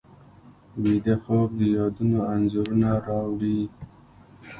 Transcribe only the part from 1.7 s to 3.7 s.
یادونو انځورونه راوړي